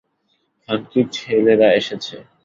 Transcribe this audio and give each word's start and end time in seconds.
খানকির 0.69 1.05
ছেলেরা 1.17 1.67
এসেছে! 1.73 2.15